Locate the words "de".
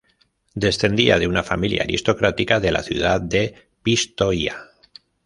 1.19-1.27, 2.59-2.71, 3.21-3.67